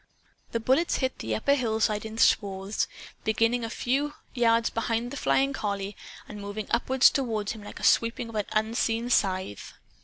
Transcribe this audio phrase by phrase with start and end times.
[0.51, 2.87] The bullets hit the upper hillside in swathes,
[3.23, 5.95] beginning a few yards behind the flying collie
[6.27, 9.73] and moving upward toward him like a sweeping of an unseen scythe.